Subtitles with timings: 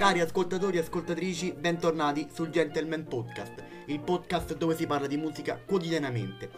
[0.00, 5.60] Cari ascoltatori e ascoltatrici, bentornati sul Gentleman Podcast, il podcast dove si parla di musica
[5.62, 6.50] quotidianamente.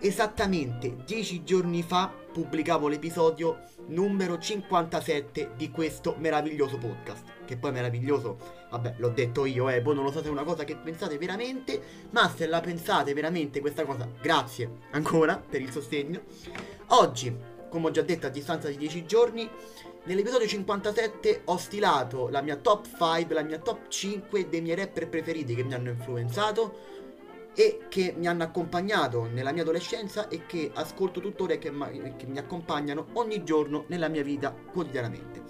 [0.00, 7.24] Esattamente dieci giorni fa pubblicavo l'episodio numero 57 di questo meraviglioso podcast.
[7.46, 10.44] Che poi meraviglioso, vabbè, l'ho detto io, eh, voi non lo so se è una
[10.44, 11.80] cosa che pensate veramente,
[12.10, 16.20] ma se la pensate veramente questa cosa, grazie ancora per il sostegno.
[16.88, 17.34] Oggi,
[17.70, 19.48] come ho già detto a distanza di 10 giorni,
[20.06, 25.08] Nell'episodio 57 ho stilato la mia top 5, la mia top 5 dei miei rapper
[25.08, 26.76] preferiti che mi hanno influenzato
[27.54, 31.72] e che mi hanno accompagnato nella mia adolescenza e che ascolto tuttora e che,
[32.18, 35.42] che mi accompagnano ogni giorno nella mia vita quotidianamente.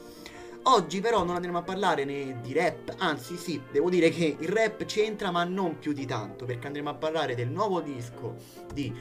[0.67, 4.49] Oggi però non andremo a parlare né di rap, anzi sì, devo dire che il
[4.49, 8.37] rap c'entra ma non più di tanto, perché andremo a parlare del nuovo disco
[8.73, 8.95] di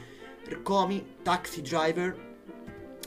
[0.48, 2.33] Rkomi, Taxi Driver,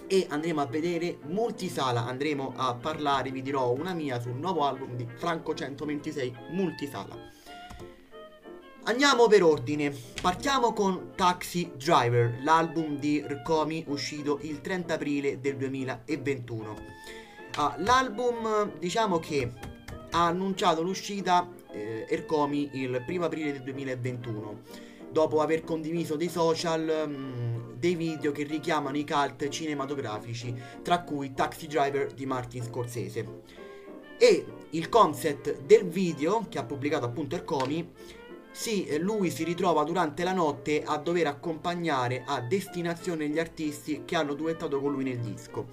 [0.08, 4.96] e andremo a vedere Multisala, andremo a parlare, vi dirò una mia sul nuovo album
[4.96, 7.16] di Franco 126 Multisala.
[8.84, 15.58] Andiamo per ordine, partiamo con Taxi Driver, l'album di Rkomi uscito il 30 aprile del
[15.58, 16.76] 2021.
[17.56, 19.52] Ah, l'album diciamo che
[20.12, 24.62] ha annunciato l'uscita eh, Rkomi il 1 aprile del 2021
[25.12, 31.02] dopo aver condiviso dei social mh, mm, dei video che richiamano i cult cinematografici, tra
[31.02, 33.42] cui Taxi Driver di Martin Scorsese.
[34.18, 37.92] E il concept del video che ha pubblicato appunto Ercomi
[38.52, 44.16] sì, lui si ritrova durante la notte a dover accompagnare a destinazione gli artisti che
[44.16, 45.68] hanno duettato con lui nel disco.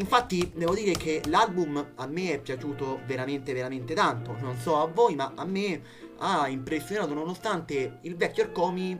[0.00, 4.86] Infatti devo dire che l'album a me è piaciuto veramente veramente tanto, non so a
[4.86, 5.82] voi ma a me
[6.18, 8.98] ha impressionato nonostante il vecchio Arcomi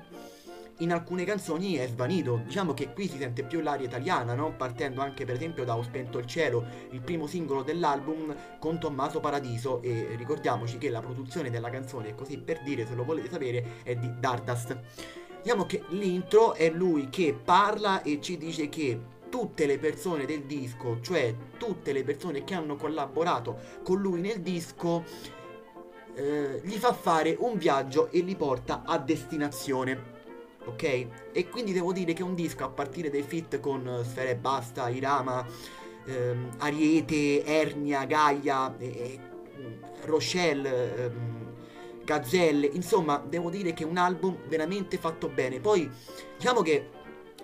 [0.80, 2.42] in alcune canzoni è svanito.
[2.44, 4.54] Diciamo che qui si sente più l'aria italiana, no?
[4.56, 9.20] Partendo anche per esempio da Ho spento il cielo, il primo singolo dell'album con Tommaso
[9.20, 13.82] Paradiso e ricordiamoci che la produzione della canzone, così per dire se lo volete sapere,
[13.84, 14.78] è di Dardust.
[15.42, 20.42] Diciamo che l'intro è lui che parla e ci dice che tutte le persone del
[20.42, 25.04] disco, cioè tutte le persone che hanno collaborato con lui nel disco,
[26.14, 30.18] eh, gli fa fare un viaggio e li porta a destinazione.
[30.66, 31.06] Ok?
[31.32, 35.46] E quindi devo dire che un disco a partire dai fit con Sfere Basta, Irama,
[36.04, 39.18] ehm, Ariete, Ernia, Gaia, eh,
[40.04, 41.38] Rochelle, ehm,
[42.04, 45.60] Gazzelle, insomma, devo dire che è un album veramente fatto bene.
[45.60, 45.88] Poi,
[46.36, 46.90] diciamo che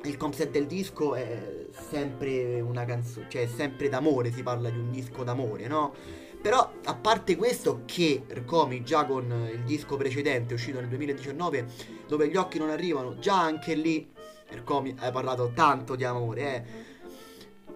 [0.04, 4.90] il concept del disco è sempre una canzone, cioè sempre d'amore, si parla di un
[4.90, 5.94] disco d'amore, no?
[6.40, 11.66] Però a parte questo che Rcomi già con il disco precedente uscito nel 2019
[12.06, 14.08] dove gli occhi non arrivano, già anche lì
[14.50, 16.94] Rcomi hai parlato tanto di amore, eh.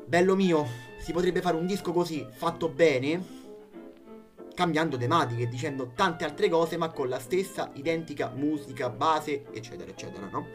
[0.07, 0.67] Bello mio,
[0.99, 3.39] si potrebbe fare un disco così fatto bene
[4.55, 10.29] cambiando tematiche, dicendo tante altre cose ma con la stessa identica musica, base, eccetera, eccetera,
[10.31, 10.49] no?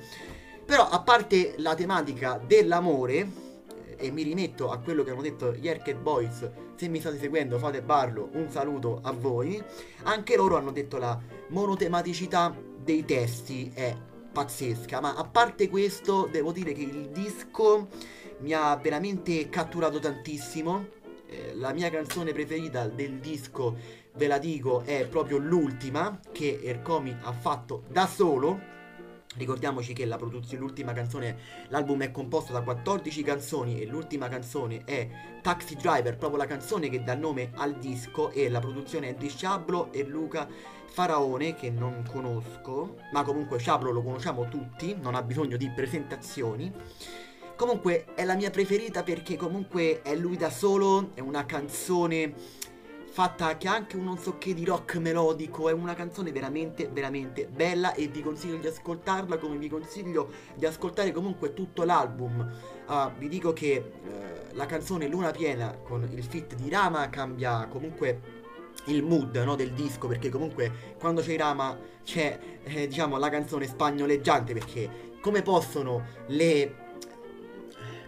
[0.66, 3.44] Però a parte la tematica dell'amore
[3.98, 7.58] e mi rimetto a quello che hanno detto gli Arcade Boys se mi state seguendo
[7.58, 9.64] fate barlo un saluto a voi.
[10.04, 11.18] Anche loro hanno detto la
[11.50, 12.54] monotematicità
[12.84, 13.96] dei testi è
[14.32, 15.00] pazzesca.
[15.00, 17.88] Ma a parte questo devo dire che il disco
[18.40, 20.88] mi ha veramente catturato tantissimo.
[21.28, 23.78] Eh, la mia canzone preferita del disco
[24.14, 28.74] ve la dico è proprio l'ultima che Ercomi ha fatto da solo
[29.36, 31.38] Ricordiamoci che la produzione, l'ultima canzone,
[31.68, 35.10] l'album è composto da 14 canzoni e l'ultima canzone è
[35.42, 39.30] Taxi Driver, proprio la canzone che dà nome al disco e la produzione è di
[39.30, 40.48] Sciablo e Luca
[40.88, 46.72] Faraone che non conosco, ma comunque Sciablo lo conosciamo tutti, non ha bisogno di presentazioni.
[47.58, 52.34] Comunque è la mia preferita perché comunque è lui da solo, è una canzone
[53.16, 56.90] fatta che ha anche un non so che di rock melodico, è una canzone veramente
[56.92, 62.46] veramente bella e vi consiglio di ascoltarla come vi consiglio di ascoltare comunque tutto l'album.
[62.86, 67.68] Uh, vi dico che uh, la canzone Luna Piena con il fit di Rama cambia
[67.68, 68.20] comunque
[68.88, 70.70] il mood no, del disco perché comunque
[71.00, 76.76] quando c'è Rama c'è eh, diciamo la canzone spagnoleggiante perché come possono le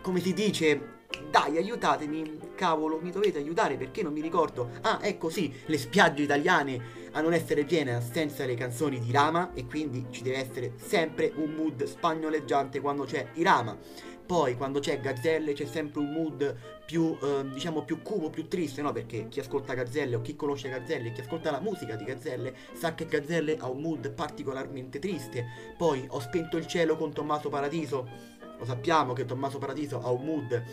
[0.02, 0.96] come si dice
[1.32, 4.72] dai aiutatemi, cavolo, mi dovete aiutare perché non mi ricordo.
[4.82, 9.54] Ah, ecco sì, le spiagge italiane a non essere piene senza le canzoni di Rama
[9.54, 13.78] e quindi ci deve essere sempre un mood spagnoleggiante quando c'è Irama.
[14.26, 16.54] Poi quando c'è Gazzelle c'è sempre un mood
[16.86, 18.92] più, eh, diciamo, più cubo, più triste, no?
[18.92, 22.94] Perché chi ascolta Gazzelle o chi conosce Gazzelle, chi ascolta la musica di Gazzelle, sa
[22.94, 25.46] che Gazzelle ha un mood particolarmente triste.
[25.78, 30.26] Poi ho spento il cielo con Tommaso Paradiso, lo sappiamo che Tommaso Paradiso ha un
[30.26, 30.64] mood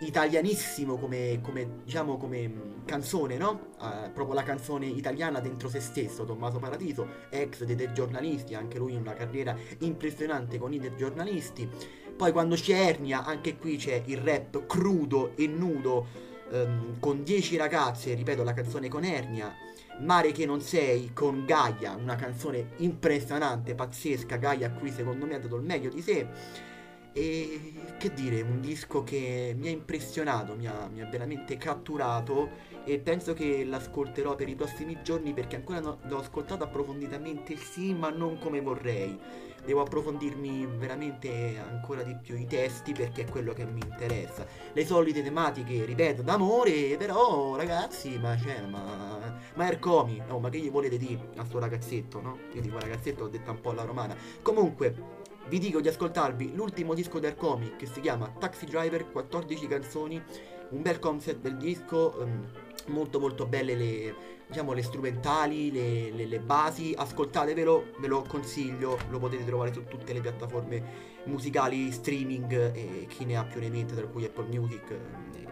[0.00, 3.68] italianissimo come, come, diciamo, come mm, canzone, no?
[3.78, 8.94] Uh, proprio la canzone italiana dentro se stesso, Tommaso Paradiso, ex dei giornalisti, anche lui
[8.94, 11.68] una carriera impressionante con i giornalisti.
[12.16, 16.06] Poi quando c'è Ernia, anche qui c'è il rap crudo e nudo,
[16.50, 19.54] um, con 10 ragazze, ripeto la canzone con Ernia.
[20.00, 25.38] Mare che non sei con Gaia, una canzone impressionante, pazzesca, Gaia qui secondo me ha
[25.38, 26.68] dato il meglio di sé
[27.12, 32.68] e che dire, un disco che mi ha impressionato, mi ha, mi ha, veramente catturato
[32.84, 37.92] e penso che l'ascolterò per i prossimi giorni perché ancora non l'ho ascoltato approfonditamente, sì,
[37.94, 39.18] ma non come vorrei.
[39.62, 44.46] Devo approfondirmi veramente ancora di più i testi perché è quello che mi interessa.
[44.72, 50.58] Le solite tematiche, ripeto, d'amore, però ragazzi, ma c'è, ma, ma Ercomi, oh, ma che
[50.58, 52.38] gli volete dire a sto ragazzetto, no?
[52.54, 54.16] Io dico ragazzetto, ho detto un po' alla romana.
[54.40, 55.19] Comunque,
[55.50, 60.22] vi dico di ascoltarvi l'ultimo disco del comic che si chiama Taxi Driver, 14 canzoni,
[60.68, 62.46] un bel concept del disco, um,
[62.86, 64.14] molto molto belle le,
[64.46, 69.82] diciamo, le strumentali, le, le, le, basi, ascoltatevelo, ve lo consiglio, lo potete trovare su
[69.86, 74.46] tutte le piattaforme musicali, streaming e chi ne ha più ne mette, tra cui Apple
[74.56, 74.88] Music.
[74.90, 75.48] E,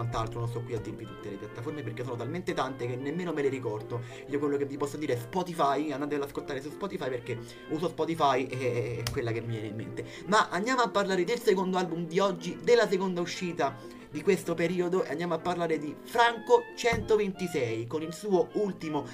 [0.00, 3.32] quant'altro non sto qui a dirvi tutte le piattaforme perché sono talmente tante che nemmeno
[3.34, 4.00] me le ricordo.
[4.28, 7.38] Io quello che vi posso dire è Spotify, andate ad ascoltare su Spotify perché
[7.68, 10.04] uso Spotify e è quella che mi viene in mente.
[10.26, 13.76] Ma andiamo a parlare del secondo album di oggi, della seconda uscita
[14.10, 19.06] di questo periodo e andiamo a parlare di Franco 126 con il suo ultimo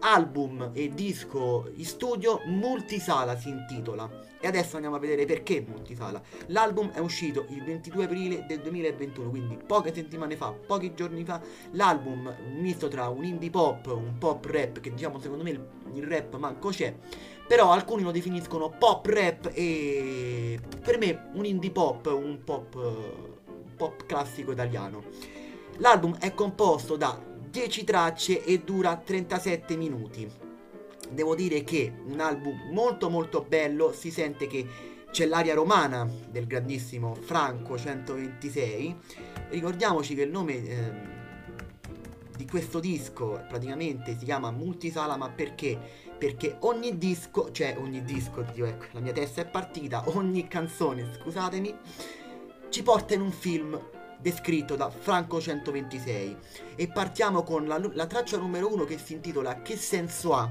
[0.00, 4.08] album e disco in studio Multisala si intitola.
[4.40, 6.20] E adesso andiamo a vedere perché Multisala.
[6.48, 11.40] L'album è uscito il 22 aprile del 2021, quindi poche settimane fa, pochi giorni fa.
[11.72, 16.02] L'album misto tra un indie pop, un pop rap, che diciamo secondo me il, il
[16.04, 16.94] rap manco c'è.
[17.46, 23.74] Però alcuni lo definiscono pop rap e per me un indie pop, un pop, un
[23.76, 25.04] pop classico italiano.
[25.78, 27.18] L'album è composto da
[27.54, 30.28] 10 tracce e dura 37 minuti.
[31.08, 34.66] Devo dire che un album molto molto bello, si sente che
[35.12, 38.96] c'è l'aria romana del grandissimo Franco 126.
[39.50, 40.92] Ricordiamoci che il nome eh,
[42.36, 45.78] di questo disco praticamente si chiama Multisala, ma perché?
[46.18, 51.08] Perché ogni disco, cioè ogni disco, Dio, ecco, la mia testa è partita, ogni canzone,
[51.20, 51.72] scusatemi,
[52.70, 53.80] ci porta in un film
[54.18, 56.36] descritto da Franco 126
[56.76, 60.50] e partiamo con la, la traccia numero uno che si intitola Che senso ha?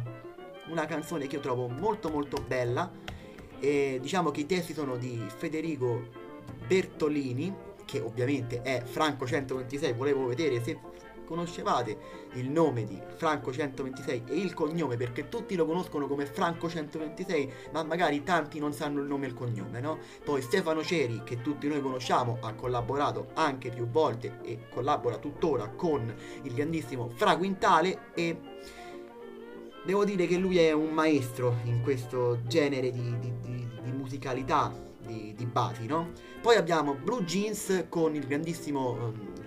[0.70, 2.92] Una canzone che io trovo molto molto bella
[3.60, 6.08] e diciamo che i testi sono di Federico
[6.68, 10.78] Bertolini che ovviamente è Franco 126 volevo vedere se
[11.34, 11.98] conoscevate
[12.34, 17.52] il nome di Franco 126 e il cognome perché tutti lo conoscono come Franco 126
[17.72, 19.98] ma magari tanti non sanno il nome e il cognome no?
[20.24, 25.70] poi Stefano Ceri che tutti noi conosciamo ha collaborato anche più volte e collabora tuttora
[25.70, 26.14] con
[26.44, 28.40] il grandissimo Fra Quintale e
[29.84, 34.72] devo dire che lui è un maestro in questo genere di, di, di, di musicalità
[35.00, 36.12] di, di basi no?
[36.42, 39.43] poi abbiamo Blue Jeans con il grandissimo um,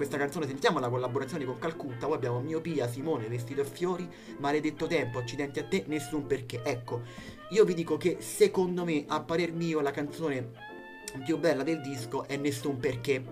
[0.00, 4.08] questa canzone sentiamo la collaborazione con Calcutta, poi abbiamo Miopia, Simone, Vestito e Fiori,
[4.38, 6.62] Maledetto Tempo, Accidenti a te, Nessun Perché.
[6.64, 7.02] Ecco,
[7.50, 10.52] io vi dico che secondo me, a parer mio, la canzone
[11.22, 13.22] più bella del disco è Nessun Perché.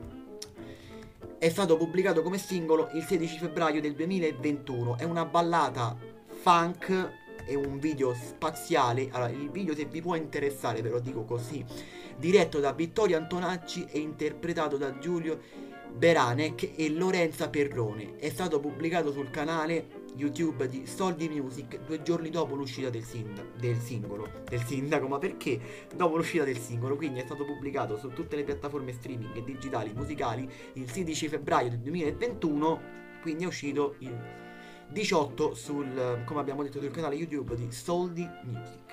[1.39, 5.97] È stato pubblicato come singolo il 16 febbraio del 2021, è una ballata
[6.27, 7.13] funk
[7.47, 9.09] e un video spaziale.
[9.13, 11.65] Allora, il video se vi può interessare, ve lo dico così,
[12.19, 15.68] diretto da Vittorio Antonacci e interpretato da Giulio
[15.99, 18.19] Beranek e Lorenza Perrone.
[18.19, 23.45] È stato pubblicato sul canale YouTube di Soldi Music due giorni dopo l'uscita del, sinda-
[23.59, 24.31] del singolo.
[24.49, 25.59] Del sindaco, ma perché?
[25.93, 29.93] Dopo l'uscita del singolo, quindi è stato pubblicato su tutte le piattaforme streaming e digitali
[29.93, 32.81] musicali il 16 febbraio del 2021,
[33.21, 34.17] quindi è uscito il
[34.91, 38.88] 18 sul, come abbiamo detto, sul canale YouTube di Soldi Music.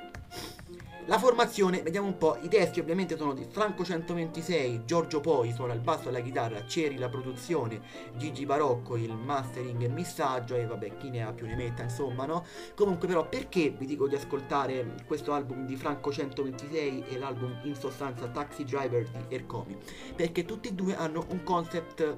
[1.08, 5.74] La formazione, vediamo un po', i testi ovviamente sono di Franco 126, Giorgio Poi suona
[5.74, 7.80] il basso e la chitarra, Ceri la produzione,
[8.16, 12.26] Gigi Barocco il mastering e missaggio e vabbè chi ne ha più ne metta insomma
[12.26, 12.44] no?
[12.74, 17.76] Comunque però perché vi dico di ascoltare questo album di Franco 126 e l'album in
[17.76, 19.78] sostanza Taxi Driver di Ercomi?
[20.16, 22.18] Perché tutti e due hanno un concept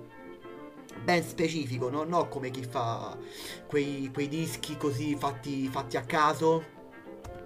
[1.04, 2.06] ben specifico, no?
[2.06, 3.18] non come chi fa
[3.68, 6.76] quei, quei dischi così fatti, fatti a caso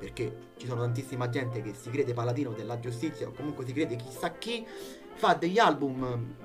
[0.02, 3.98] perché ci sono tantissima gente che si crede paladino della giustizia o comunque si crede
[3.98, 4.66] chissà chi,
[5.14, 6.36] fa degli album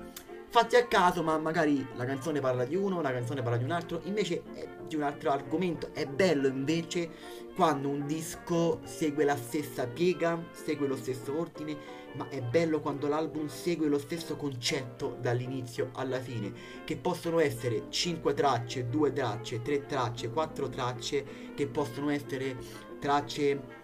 [0.49, 3.71] fatti a caso, ma magari la canzone parla di uno, la canzone parla di un
[3.71, 5.89] altro, invece è di un altro argomento.
[5.91, 7.09] È bello invece
[7.55, 11.75] quando un disco segue la stessa piega, segue lo stesso ordine,
[12.13, 16.53] ma è bello quando l'album segue lo stesso concetto dall'inizio alla fine,
[16.85, 23.75] che possono essere 5 tracce, 2 tracce, 3 tracce, 4 tracce, che possono essere tracce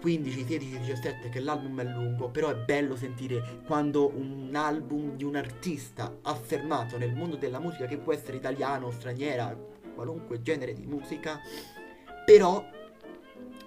[0.00, 5.24] 15, 16, 17 che l'album è lungo, però è bello sentire quando un album di
[5.24, 9.56] un artista affermato nel mondo della musica, che può essere italiano, straniera,
[9.94, 11.38] qualunque genere di musica,
[12.24, 12.64] però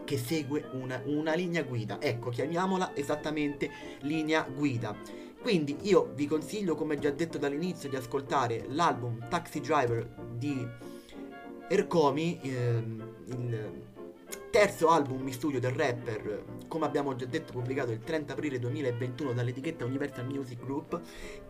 [0.04, 2.02] che segue una, una linea guida.
[2.02, 3.70] Ecco, chiamiamola esattamente
[4.02, 4.96] linea guida.
[5.40, 10.04] Quindi io vi consiglio, come già detto dall'inizio, di ascoltare l'album Taxi Driver
[10.36, 10.66] di
[11.68, 13.92] Ercomi, ehm, il
[14.50, 19.34] terzo album in studio del rapper, come abbiamo già detto, pubblicato il 30 aprile 2021
[19.34, 21.00] dall'etichetta Universal Music Group,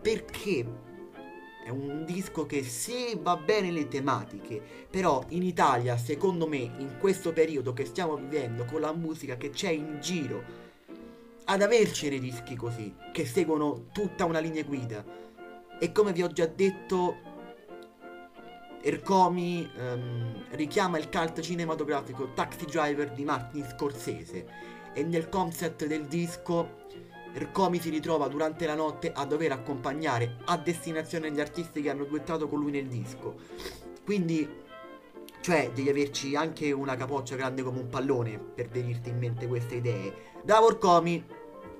[0.00, 0.66] perché
[1.64, 4.60] è un disco che se va bene le tematiche,
[4.90, 9.50] però in Italia, secondo me, in questo periodo che stiamo vivendo, con la musica che
[9.50, 10.42] c'è in giro,
[11.44, 15.04] ad avercene dischi così, che seguono tutta una linea guida,
[15.78, 17.16] e come vi ho già detto,
[18.86, 24.46] Ercomi um, richiama il cult cinematografico Taxi Driver di Martin Scorsese
[24.92, 26.82] e nel concept del disco
[27.32, 32.04] Ercomi si ritrova durante la notte a dover accompagnare a destinazione gli artisti che hanno
[32.04, 33.36] duettato con lui nel disco.
[34.04, 34.46] Quindi,
[35.40, 39.76] cioè, devi averci anche una capoccia grande come un pallone per venirti in mente queste
[39.76, 40.14] idee.
[40.44, 41.24] Bravo Ercomi,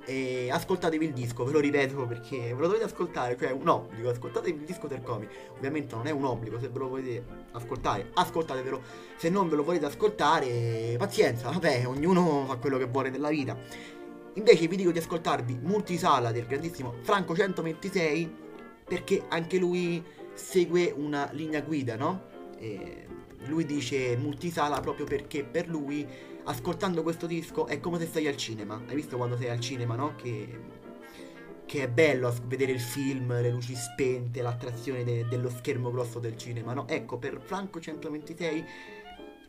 [0.06, 4.10] e ascoltatevi il disco, ve lo ripeto perché ve lo dovete ascoltare, cioè un obbligo,
[4.10, 5.30] ascoltatevi il disco del comic.
[5.56, 8.82] Ovviamente non è un obbligo, se ve lo volete ascoltare, ascoltatevelo.
[9.16, 13.56] Se non ve lo volete ascoltare, pazienza, vabbè, ognuno fa quello che vuole nella vita.
[14.34, 18.34] Invece vi dico di ascoltarvi Multisala del grandissimo Franco 126
[18.84, 22.32] perché anche lui segue una linea guida, no?
[22.58, 23.06] E
[23.46, 26.06] lui dice multisala proprio perché per lui
[26.44, 28.82] ascoltando questo disco è come se stai al cinema.
[28.86, 30.14] Hai visto quando sei al cinema, no?
[30.16, 30.60] Che,
[31.64, 36.36] che è bello vedere il film, le luci spente, l'attrazione de- dello schermo grosso del
[36.36, 36.86] cinema, no?
[36.88, 38.64] Ecco, per Franco 126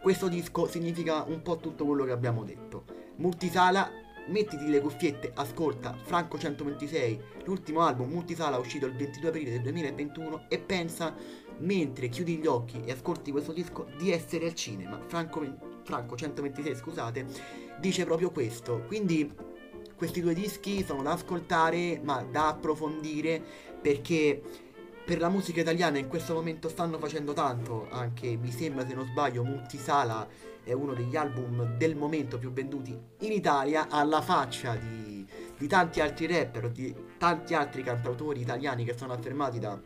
[0.06, 2.86] questo disco significa un po' tutto quello che abbiamo detto.
[3.16, 3.90] Multisala,
[4.28, 10.46] mettiti le cuffiette, ascolta Franco 126, l'ultimo album Multisala uscito il 22 aprile del 2021
[10.48, 11.16] e pensa
[11.58, 15.02] mentre chiudi gli occhi e ascolti questo disco di essere al cinema.
[15.08, 15.42] Franco,
[15.86, 17.26] Franco 126, scusate,
[17.80, 18.84] dice proprio questo.
[18.88, 19.32] Quindi
[19.96, 23.42] questi due dischi sono da ascoltare, ma da approfondire
[23.80, 24.42] perché
[25.06, 29.06] per la musica italiana in questo momento stanno facendo tanto, anche mi sembra se non
[29.06, 30.28] sbaglio Multisala
[30.64, 35.24] è uno degli album del momento più venduti in Italia, alla faccia di,
[35.56, 39.80] di tanti altri rapper, di tanti altri cantautori italiani che sono affermati da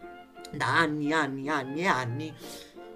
[0.51, 2.33] da anni, anni, anni e anni.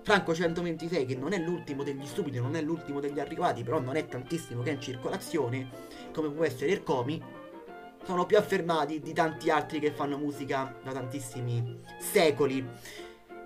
[0.04, 3.96] Franco 126, che non è l'ultimo degli stupidi, non è l'ultimo degli arrivati, però non
[3.96, 5.70] è tantissimo che è in circolazione,
[6.14, 7.24] come può essere Ercomi,
[8.04, 12.68] sono più affermati di tanti altri che fanno musica da tantissimi secoli.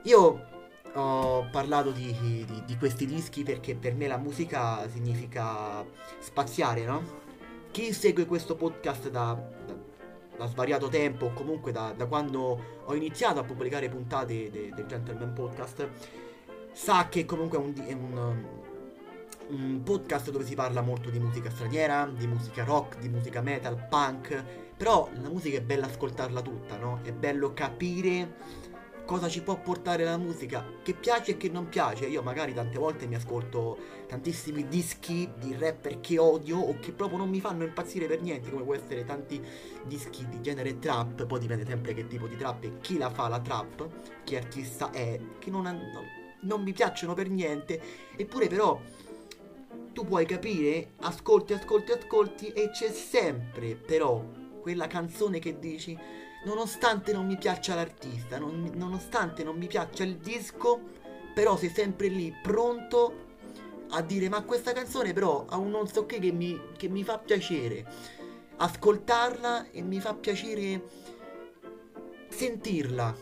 [0.03, 0.45] Io
[0.93, 5.85] ho parlato di, di, di, questi dischi perché per me la musica significa
[6.17, 7.25] spaziare, no?
[7.69, 9.87] Chi segue questo podcast da, da
[10.37, 15.33] da svariato tempo, comunque da, da, quando ho iniziato a pubblicare puntate de, del Gentleman
[15.33, 15.89] Podcast,
[16.77, 18.45] sa che comunque è un, è un,
[19.47, 23.87] un podcast dove si parla molto di musica straniera, di musica rock, di musica metal,
[23.89, 24.43] punk,
[24.77, 26.99] però la musica è bella ascoltarla tutta, no?
[27.01, 28.35] È bello capire
[29.05, 32.05] cosa ci può portare la musica, che piace e che non piace.
[32.05, 37.17] Io magari tante volte mi ascolto tantissimi dischi di rapper che odio o che proprio
[37.17, 39.43] non mi fanno impazzire per niente, come può essere tanti
[39.83, 43.27] dischi di genere trap, poi dipende sempre che tipo di trap e chi la fa
[43.29, 43.87] la trap,
[44.23, 47.81] chi artista è, che non, non, non mi piacciono per niente,
[48.15, 48.79] eppure però
[49.93, 54.23] tu puoi capire, ascolti, ascolti, ascolti e c'è sempre però
[54.61, 55.97] quella canzone che dici
[56.45, 60.79] nonostante non mi piaccia l'artista, non, nonostante non mi piaccia il disco,
[61.33, 63.25] però sei sempre lì pronto
[63.89, 67.03] a dire ma questa canzone però ha un non so che che mi, che mi
[67.03, 67.85] fa piacere
[68.57, 70.83] ascoltarla e mi fa piacere
[72.29, 73.15] sentirla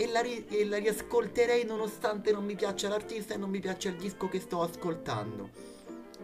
[0.00, 3.90] e la, ri- e la riascolterei nonostante non mi piaccia l'artista e non mi piaccia
[3.90, 5.50] il disco che sto ascoltando.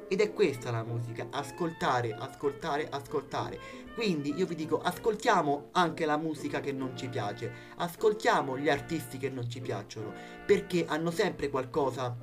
[0.08, 3.60] Ed è questa la musica, ascoltare, ascoltare, ascoltare.
[3.94, 9.18] Quindi io vi dico, ascoltiamo anche la musica che non ci piace, ascoltiamo gli artisti
[9.18, 10.10] che non ci piacciono,
[10.46, 12.16] perché hanno sempre qualcosa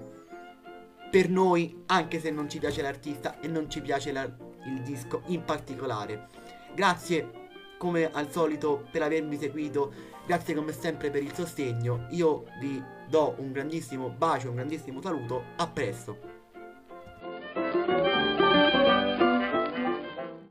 [1.11, 5.21] per noi, anche se non ci piace l'artista e non ci piace la, il disco
[5.27, 6.29] in particolare.
[6.73, 7.42] Grazie
[7.83, 9.91] come al solito per avermi seguito,
[10.25, 15.43] grazie come sempre per il sostegno, io vi do un grandissimo bacio, un grandissimo saluto,
[15.57, 16.32] a presto!